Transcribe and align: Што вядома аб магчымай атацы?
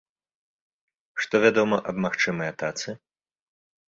Што 1.23 1.41
вядома 1.43 1.77
аб 1.91 1.95
магчымай 2.05 2.47
атацы? 2.55 2.89